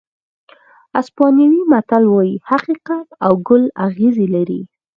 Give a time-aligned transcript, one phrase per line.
[0.99, 4.61] اسپانوي متل وایي حقیقت او ګل اغزي لري.